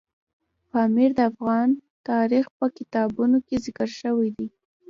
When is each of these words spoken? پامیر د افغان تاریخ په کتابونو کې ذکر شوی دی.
پامیر 0.69 1.09
د 1.17 1.19
افغان 1.31 1.69
تاریخ 2.09 2.45
په 2.57 2.65
کتابونو 2.77 3.37
کې 3.47 3.55
ذکر 3.65 3.89
شوی 4.01 4.29
دی. 4.37 4.47